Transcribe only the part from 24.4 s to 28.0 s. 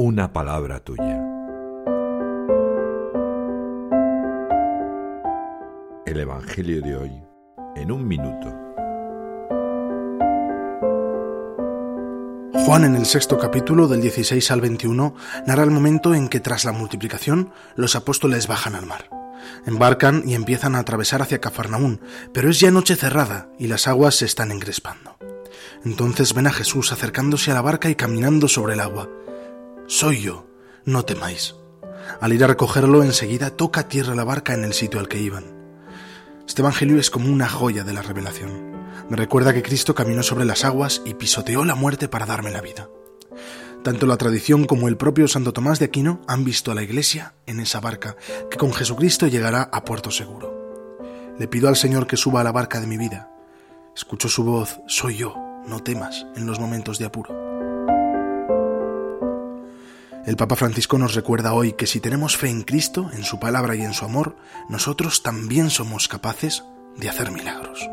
encrespando. Entonces ven a Jesús acercándose a la barca y